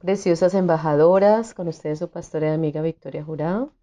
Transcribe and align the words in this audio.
Preciosas 0.00 0.54
embajadoras, 0.54 1.52
con 1.52 1.68
ustedes 1.68 1.98
su 1.98 2.08
pastora 2.08 2.48
y 2.48 2.54
amiga 2.54 2.80
Victoria 2.80 3.22
Jurado. 3.22 3.74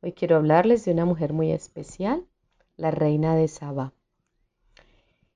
Hoy 0.00 0.12
quiero 0.12 0.34
hablarles 0.34 0.84
de 0.84 0.90
una 0.90 1.04
mujer 1.04 1.32
muy 1.32 1.52
especial, 1.52 2.26
la 2.76 2.90
reina 2.90 3.36
de 3.36 3.46
Saba. 3.46 3.92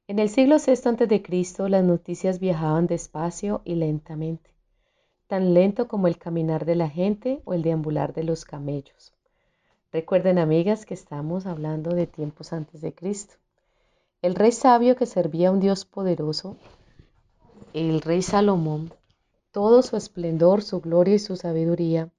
En 0.08 0.18
el 0.18 0.28
siglo 0.28 0.56
VI 0.56 0.72
a.C., 0.72 1.68
las 1.68 1.84
noticias 1.84 2.40
viajaban 2.40 2.88
despacio 2.88 3.62
y 3.64 3.76
lentamente, 3.76 4.50
tan 5.28 5.54
lento 5.54 5.86
como 5.86 6.08
el 6.08 6.18
caminar 6.18 6.64
de 6.64 6.74
la 6.74 6.88
gente 6.88 7.40
o 7.44 7.54
el 7.54 7.62
deambular 7.62 8.12
de 8.12 8.24
los 8.24 8.44
camellos. 8.44 9.14
Recuerden, 9.92 10.40
amigas, 10.40 10.86
que 10.86 10.94
estamos 10.94 11.46
hablando 11.46 11.94
de 11.94 12.08
tiempos 12.08 12.52
antes 12.52 12.80
de 12.80 12.92
Cristo. 12.92 13.36
El 14.22 14.34
rey 14.34 14.50
sabio 14.50 14.96
que 14.96 15.06
servía 15.06 15.50
a 15.50 15.52
un 15.52 15.60
Dios 15.60 15.84
poderoso, 15.84 16.56
el 17.74 18.00
rey 18.00 18.22
Salomón, 18.22 18.90
todo 19.56 19.80
su 19.80 19.96
esplendor, 19.96 20.60
su 20.60 20.82
gloria 20.82 21.14
y 21.14 21.18
su 21.18 21.34
sabiduría, 21.34 22.10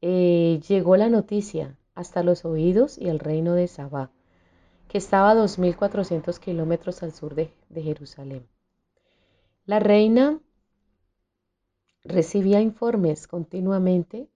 eh, 0.00 0.58
llegó 0.66 0.96
la 0.96 1.10
noticia 1.10 1.76
hasta 1.94 2.22
los 2.22 2.46
oídos 2.46 2.96
y 2.96 3.10
el 3.10 3.18
reino 3.18 3.52
de 3.52 3.68
Sabá, 3.68 4.10
que 4.88 4.96
estaba 4.96 5.32
a 5.32 5.34
2.400 5.34 6.38
kilómetros 6.38 7.02
al 7.02 7.12
sur 7.12 7.34
de, 7.34 7.52
de 7.68 7.82
Jerusalén. 7.82 8.48
La 9.66 9.80
reina 9.80 10.40
recibía 12.04 12.62
informes 12.62 13.26
continuamente 13.26 14.30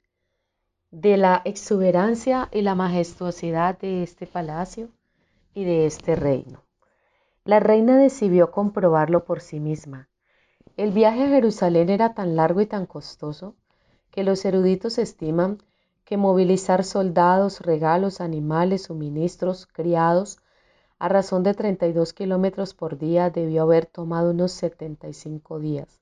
de 0.91 1.17
la 1.17 1.41
exuberancia 1.47 2.51
y 2.53 2.61
la 2.61 2.75
majestuosidad 2.75 3.79
de 3.79 4.03
este 4.03 4.27
palacio 4.27 4.91
y 5.55 5.65
de 5.65 5.87
este 5.87 6.15
reino. 6.17 6.63
La 7.45 7.61
reina 7.61 7.97
decidió 7.97 8.51
comprobarlo 8.51 9.25
por 9.25 9.41
sí 9.41 9.59
misma 9.59 10.11
el 10.77 10.93
viaje 10.93 11.25
a 11.25 11.29
Jerusalén 11.29 11.89
era 11.89 12.13
tan 12.13 12.37
largo 12.37 12.61
y 12.61 12.67
tan 12.67 12.85
costoso 12.85 13.55
que 14.11 14.25
los 14.25 14.45
eruditos 14.45 14.99
estiman 14.99 15.63
que 16.05 16.19
movilizar 16.19 16.85
soldados, 16.85 17.61
regalos, 17.61 18.21
animales, 18.21 18.83
suministros, 18.83 19.67
criados, 19.67 20.39
a 20.99 21.09
razón 21.09 21.43
de 21.43 21.55
32 21.55 22.13
kilómetros 22.13 22.75
por 22.75 22.99
día 22.99 23.31
debió 23.31 23.63
haber 23.63 23.87
tomado 23.87 24.31
unos 24.31 24.53
75 24.53 25.61
días. 25.61 26.01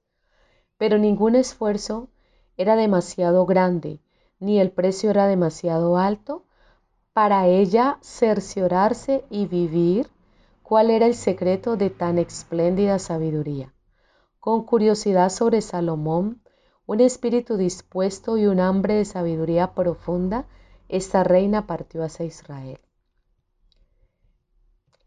Pero 0.77 0.99
ningún 0.99 1.37
esfuerzo 1.37 2.09
era 2.57 2.77
demasiado 2.77 3.47
grande, 3.47 4.01
ni 4.41 4.61
el 4.61 4.73
precio 4.73 5.11
era 5.11 5.27
demasiado 5.27 5.99
alto 5.99 6.45
para 7.13 7.47
ella 7.47 7.99
cerciorarse 8.03 9.25
y 9.31 9.47
vivir 9.47 10.09
cuál 10.63 10.91
era 10.91 11.07
el 11.07 11.15
secreto 11.15 11.77
de 11.77 11.91
tan 11.91 12.19
espléndida 12.19 12.99
sabiduría. 12.99 13.74
Con 14.45 14.65
curiosidad 14.65 15.31
sobre 15.31 15.63
Salomón, 15.63 16.43
un 16.85 17.01
espíritu 17.01 17.57
dispuesto 17.57 18.37
y 18.37 18.45
un 18.45 18.61
hambre 18.61 18.93
de 18.93 19.07
sabiduría 19.07 19.73
profunda, 19.73 20.45
esta 20.91 21.25
reina 21.25 21.67
partió 21.67 22.05
hacia 22.05 22.27
Israel. 22.27 22.79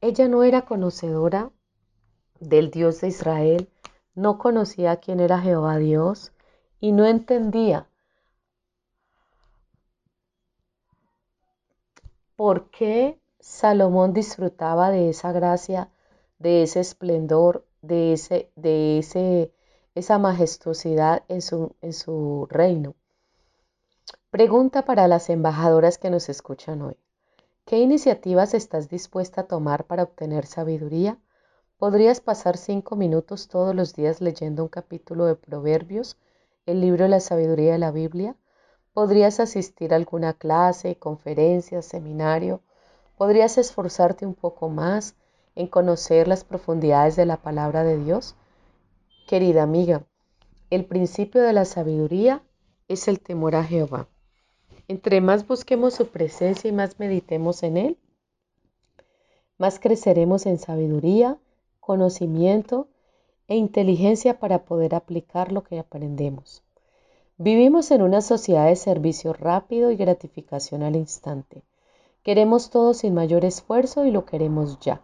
Ella 0.01 0.27
no 0.27 0.41
era 0.41 0.65
conocedora 0.65 1.51
del 2.39 2.71
Dios 2.71 2.99
de 3.01 3.09
Israel, 3.09 3.69
no 4.15 4.39
conocía 4.39 4.95
quién 4.95 5.19
era 5.19 5.39
Jehová 5.39 5.77
Dios 5.77 6.31
y 6.79 6.91
no 6.91 7.05
entendía 7.05 7.87
por 12.35 12.71
qué 12.71 13.21
Salomón 13.39 14.13
disfrutaba 14.13 14.89
de 14.89 15.09
esa 15.09 15.31
gracia, 15.31 15.91
de 16.39 16.63
ese 16.63 16.79
esplendor, 16.79 17.66
de, 17.87 18.13
ese, 18.13 18.51
de 18.55 18.99
ese, 18.99 19.51
esa 19.95 20.17
majestuosidad 20.17 21.23
en 21.27 21.41
su, 21.41 21.75
en 21.81 21.93
su 21.93 22.47
reino. 22.49 22.95
Pregunta 24.29 24.83
para 24.85 25.07
las 25.07 25.29
embajadoras 25.29 25.97
que 25.97 26.09
nos 26.09 26.29
escuchan 26.29 26.81
hoy. 26.81 26.97
¿Qué 27.65 27.79
iniciativas 27.79 28.53
estás 28.53 28.89
dispuesta 28.89 29.41
a 29.41 29.47
tomar 29.47 29.85
para 29.85 30.03
obtener 30.03 30.45
sabiduría? 30.45 31.17
¿Podrías 31.77 32.21
pasar 32.21 32.57
cinco 32.57 32.95
minutos 32.95 33.47
todos 33.47 33.75
los 33.75 33.93
días 33.93 34.21
leyendo 34.21 34.63
un 34.63 34.69
capítulo 34.69 35.25
de 35.25 35.35
Proverbios, 35.35 36.17
el 36.65 36.81
libro 36.81 37.03
de 37.03 37.09
la 37.09 37.19
sabiduría 37.19 37.73
de 37.73 37.77
la 37.77 37.91
Biblia? 37.91 38.35
¿Podrías 38.93 39.39
asistir 39.39 39.93
a 39.93 39.97
alguna 39.97 40.33
clase, 40.33 40.95
conferencia, 40.97 41.81
seminario? 41.81 42.61
¿Podrías 43.17 43.57
esforzarte 43.57 44.25
un 44.25 44.33
poco 44.33 44.69
más 44.69 45.15
en 45.57 45.68
conocer 45.68 46.28
las 46.28 46.44
profundidades 46.44 47.16
de 47.16 47.25
la 47.25 47.38
palabra 47.38 47.84
de 47.84 47.97
Dios? 47.97 48.35
Querida 49.28 49.63
amiga, 49.63 50.06
el 50.69 50.85
principio 50.85 51.41
de 51.41 51.51
la 51.51 51.66
sabiduría 51.66 52.44
es 52.88 53.07
el 53.07 53.19
temor 53.19 53.56
a 53.56 53.63
Jehová. 53.63 54.07
Entre 54.88 55.19
más 55.19 55.47
busquemos 55.47 55.95
su 55.95 56.07
presencia 56.07 56.69
y 56.69 56.73
más 56.73 57.00
meditemos 57.00 57.63
en 57.63 57.78
Él, 57.78 57.97
más 59.57 59.79
creceremos 59.79 60.45
en 60.45 60.59
sabiduría, 60.59 61.40
conocimiento 61.79 62.88
e 63.47 63.56
inteligencia 63.56 64.39
para 64.39 64.63
poder 64.63 64.94
aplicar 64.94 65.51
lo 65.51 65.63
que 65.63 65.79
aprendemos. 65.79 66.63
Vivimos 67.38 67.89
en 67.91 68.03
una 68.03 68.22
sociedad 68.22 68.68
de 68.68 68.75
servicio 68.75 69.34
rápido 69.34 69.89
y 69.89 69.95
gratificación 69.95 70.84
al 70.84 70.95
instante. 70.95 71.63
Queremos 72.24 72.69
todo 72.69 72.94
sin 72.94 73.13
mayor 73.13 73.45
esfuerzo 73.45 74.06
y 74.06 74.12
lo 74.12 74.25
queremos 74.25 74.79
ya. 74.79 75.01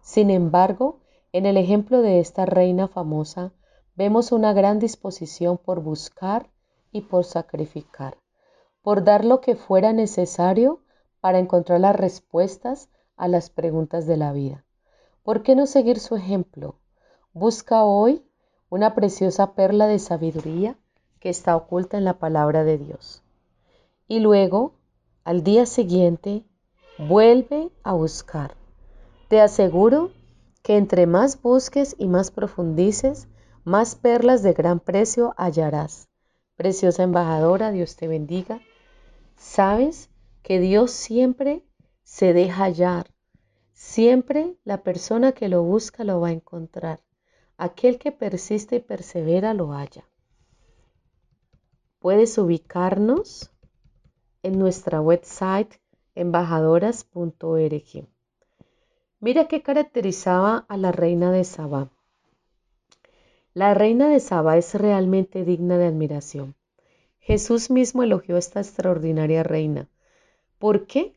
Sin 0.00 0.30
embargo, 0.30 1.00
en 1.32 1.46
el 1.46 1.56
ejemplo 1.56 2.02
de 2.02 2.20
esta 2.20 2.46
reina 2.46 2.88
famosa, 2.88 3.52
vemos 3.94 4.32
una 4.32 4.52
gran 4.52 4.78
disposición 4.78 5.58
por 5.58 5.80
buscar 5.80 6.50
y 6.92 7.02
por 7.02 7.24
sacrificar, 7.24 8.16
por 8.82 9.04
dar 9.04 9.24
lo 9.24 9.40
que 9.40 9.56
fuera 9.56 9.92
necesario 9.92 10.80
para 11.20 11.38
encontrar 11.38 11.80
las 11.80 11.96
respuestas 11.96 12.88
a 13.16 13.28
las 13.28 13.50
preguntas 13.50 14.06
de 14.06 14.16
la 14.16 14.32
vida. 14.32 14.64
¿Por 15.22 15.42
qué 15.42 15.54
no 15.54 15.66
seguir 15.66 16.00
su 16.00 16.16
ejemplo? 16.16 16.76
Busca 17.32 17.84
hoy 17.84 18.24
una 18.70 18.94
preciosa 18.94 19.52
perla 19.54 19.86
de 19.86 19.98
sabiduría 19.98 20.78
que 21.20 21.28
está 21.28 21.56
oculta 21.56 21.98
en 21.98 22.04
la 22.04 22.18
palabra 22.18 22.64
de 22.64 22.78
Dios. 22.78 23.22
Y 24.06 24.20
luego, 24.20 24.72
al 25.24 25.42
día 25.42 25.66
siguiente, 25.66 26.44
vuelve 26.98 27.70
a 27.82 27.92
buscar. 27.92 28.57
Te 29.28 29.42
aseguro 29.42 30.10
que 30.62 30.78
entre 30.78 31.06
más 31.06 31.40
busques 31.42 31.94
y 31.98 32.08
más 32.08 32.30
profundices, 32.30 33.28
más 33.62 33.94
perlas 33.94 34.42
de 34.42 34.54
gran 34.54 34.80
precio 34.80 35.34
hallarás. 35.36 36.08
Preciosa 36.56 37.02
embajadora, 37.02 37.70
Dios 37.70 37.96
te 37.96 38.08
bendiga. 38.08 38.62
Sabes 39.36 40.08
que 40.42 40.60
Dios 40.60 40.92
siempre 40.92 41.62
se 42.04 42.32
deja 42.32 42.64
hallar. 42.64 43.10
Siempre 43.74 44.56
la 44.64 44.82
persona 44.82 45.32
que 45.32 45.50
lo 45.50 45.62
busca 45.62 46.04
lo 46.04 46.20
va 46.20 46.28
a 46.28 46.32
encontrar. 46.32 47.00
Aquel 47.58 47.98
que 47.98 48.12
persiste 48.12 48.76
y 48.76 48.80
persevera 48.80 49.52
lo 49.52 49.72
halla. 49.72 50.04
Puedes 51.98 52.38
ubicarnos 52.38 53.50
en 54.42 54.58
nuestra 54.58 55.02
website 55.02 55.74
embajadoras.org. 56.14 58.08
Mira 59.20 59.48
qué 59.48 59.62
caracterizaba 59.62 60.64
a 60.68 60.76
la 60.76 60.92
reina 60.92 61.32
de 61.32 61.42
Saba. 61.42 61.90
La 63.52 63.74
reina 63.74 64.08
de 64.08 64.20
Saba 64.20 64.56
es 64.56 64.76
realmente 64.76 65.44
digna 65.44 65.76
de 65.76 65.86
admiración. 65.86 66.54
Jesús 67.18 67.68
mismo 67.68 68.04
elogió 68.04 68.36
a 68.36 68.38
esta 68.38 68.60
extraordinaria 68.60 69.42
reina. 69.42 69.88
¿Por 70.60 70.86
qué? 70.86 71.16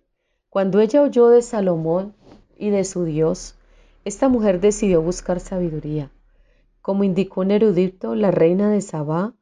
Cuando 0.49 0.79
ella 0.79 1.03
oyó 1.03 1.29
de 1.29 1.43
Salomón 1.43 2.15
y 2.57 2.71
de 2.71 2.85
su 2.85 3.05
Dios, 3.05 3.53
esta 4.03 4.29
mujer 4.29 4.59
decidió 4.59 5.03
buscar 5.03 5.39
sabiduría. 5.39 6.09
Como 6.81 7.03
indicó 7.03 7.41
un 7.41 7.51
erudito, 7.51 8.15
la 8.15 8.31
reina 8.31 8.71
de 8.71 8.81
Saba 8.81 9.35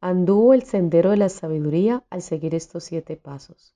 anduvo 0.00 0.54
el 0.54 0.62
sendero 0.62 1.10
de 1.10 1.18
la 1.18 1.28
sabiduría 1.28 2.02
al 2.08 2.22
seguir 2.22 2.54
estos 2.54 2.84
siete 2.84 3.18
pasos. 3.18 3.74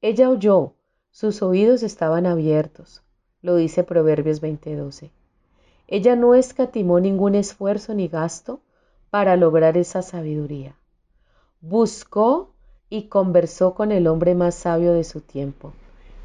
Ella 0.00 0.30
oyó, 0.30 0.72
sus 1.10 1.42
oídos 1.42 1.82
estaban 1.82 2.24
abiertos, 2.24 3.02
lo 3.42 3.56
dice 3.56 3.84
Proverbios 3.84 4.40
20:12. 4.40 5.10
Ella 5.88 6.16
no 6.16 6.34
escatimó 6.34 7.00
ningún 7.00 7.34
esfuerzo 7.34 7.94
ni 7.94 8.08
gasto 8.08 8.60
para 9.10 9.36
lograr 9.36 9.76
esa 9.76 10.02
sabiduría. 10.02 10.76
Buscó 11.60 12.50
y 12.90 13.08
conversó 13.08 13.74
con 13.74 13.92
el 13.92 14.06
hombre 14.06 14.34
más 14.34 14.54
sabio 14.54 14.92
de 14.92 15.04
su 15.04 15.20
tiempo. 15.20 15.72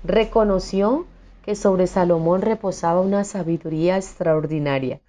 Reconoció 0.03 1.05
que 1.43 1.55
sobre 1.55 1.87
Salomón 1.87 2.41
reposaba 2.41 3.01
una 3.01 3.23
sabiduría 3.23 3.97
extraordinaria. 3.97 5.01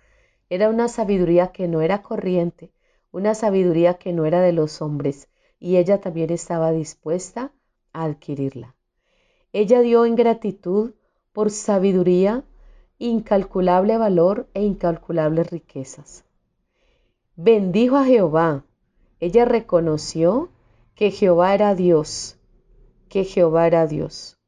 Era 0.48 0.68
una 0.68 0.88
sabiduría 0.88 1.48
que 1.48 1.68
no 1.68 1.80
era 1.80 2.02
corriente, 2.02 2.72
una 3.10 3.34
sabiduría 3.34 3.94
que 3.94 4.12
no 4.12 4.26
era 4.26 4.40
de 4.40 4.52
los 4.52 4.82
hombres, 4.82 5.28
y 5.58 5.76
ella 5.76 6.00
también 6.00 6.30
estaba 6.30 6.72
dispuesta 6.72 7.52
a 7.92 8.04
adquirirla. 8.04 8.74
Ella 9.52 9.80
dio 9.80 10.06
en 10.06 10.16
gratitud 10.16 10.92
por 11.32 11.50
sabiduría 11.50 12.44
incalculable 12.98 13.98
valor 13.98 14.48
e 14.54 14.62
incalculables 14.62 15.50
riquezas. 15.50 16.24
Bendijo 17.34 17.96
a 17.96 18.04
Jehová. 18.04 18.64
Ella 19.18 19.44
reconoció 19.44 20.50
que 20.94 21.10
Jehová 21.10 21.54
era 21.54 21.74
Dios, 21.74 22.36
que 23.08 23.24
Jehová 23.24 23.66
era 23.66 23.86
Dios. 23.86 24.38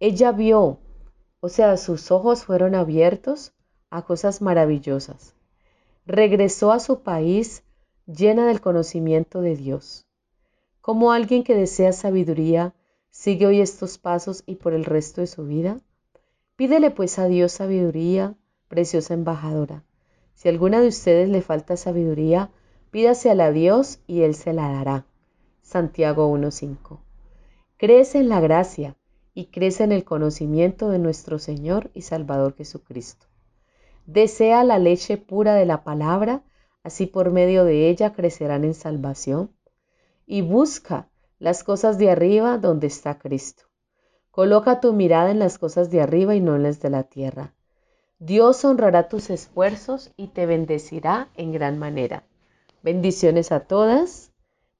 Ella 0.00 0.32
vio, 0.32 0.78
o 1.40 1.48
sea, 1.48 1.76
sus 1.76 2.10
ojos 2.10 2.44
fueron 2.44 2.74
abiertos 2.74 3.52
a 3.90 4.02
cosas 4.02 4.40
maravillosas. 4.40 5.34
Regresó 6.04 6.72
a 6.72 6.80
su 6.80 7.00
país 7.00 7.64
llena 8.06 8.46
del 8.46 8.60
conocimiento 8.60 9.40
de 9.40 9.56
Dios. 9.56 10.06
Como 10.80 11.12
alguien 11.12 11.42
que 11.42 11.54
desea 11.54 11.92
sabiduría, 11.92 12.74
sigue 13.10 13.46
hoy 13.46 13.60
estos 13.60 13.98
pasos 13.98 14.44
y 14.46 14.54
por 14.56 14.72
el 14.72 14.84
resto 14.84 15.20
de 15.20 15.26
su 15.26 15.44
vida. 15.44 15.80
Pídele 16.56 16.90
pues 16.90 17.18
a 17.18 17.26
Dios 17.26 17.52
sabiduría, 17.52 18.34
preciosa 18.68 19.12
embajadora. 19.12 19.84
Si 20.34 20.48
alguna 20.48 20.80
de 20.80 20.88
ustedes 20.88 21.28
le 21.28 21.42
falta 21.42 21.76
sabiduría, 21.76 22.50
pídase 22.90 23.30
a 23.30 23.52
Dios 23.52 24.00
y 24.06 24.22
Él 24.22 24.34
se 24.34 24.54
la 24.54 24.72
dará. 24.72 25.06
Santiago 25.60 26.34
1.5. 26.34 26.98
Crece 27.76 28.20
en 28.20 28.30
la 28.30 28.40
gracia 28.40 28.96
y 29.34 29.46
crece 29.46 29.84
en 29.84 29.92
el 29.92 30.04
conocimiento 30.04 30.88
de 30.88 30.98
nuestro 30.98 31.38
Señor 31.38 31.90
y 31.92 32.02
Salvador 32.02 32.54
Jesucristo. 32.56 33.26
Desea 34.06 34.64
la 34.64 34.78
leche 34.78 35.18
pura 35.18 35.54
de 35.54 35.66
la 35.66 35.84
palabra, 35.84 36.42
así 36.82 37.04
por 37.04 37.32
medio 37.32 37.64
de 37.64 37.90
ella 37.90 38.14
crecerán 38.14 38.64
en 38.64 38.72
salvación. 38.72 39.50
Y 40.24 40.40
busca 40.40 41.10
las 41.38 41.64
cosas 41.64 41.98
de 41.98 42.10
arriba 42.10 42.56
donde 42.56 42.86
está 42.86 43.18
Cristo 43.18 43.66
Coloca 44.36 44.80
tu 44.82 44.92
mirada 44.92 45.30
en 45.30 45.38
las 45.38 45.56
cosas 45.56 45.90
de 45.90 46.02
arriba 46.02 46.34
y 46.34 46.42
no 46.42 46.56
en 46.56 46.62
las 46.62 46.82
de 46.82 46.90
la 46.90 47.04
tierra. 47.04 47.54
Dios 48.18 48.62
honrará 48.66 49.08
tus 49.08 49.30
esfuerzos 49.30 50.12
y 50.18 50.26
te 50.26 50.44
bendecirá 50.44 51.30
en 51.38 51.52
gran 51.52 51.78
manera. 51.78 52.22
Bendiciones 52.82 53.50
a 53.50 53.60
todas, 53.60 54.32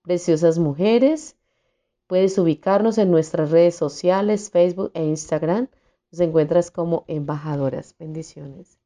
preciosas 0.03 0.59
mujeres. 0.59 1.37
Puedes 2.07 2.37
ubicarnos 2.37 2.99
en 2.99 3.11
nuestras 3.11 3.51
redes 3.51 3.75
sociales, 3.75 4.51
Facebook 4.51 4.91
e 4.93 5.05
Instagram. 5.05 5.69
Nos 6.13 6.21
encuentras 6.21 6.71
como 6.71 7.07
embajadoras. 7.09 7.95
Bendiciones. 7.99 8.77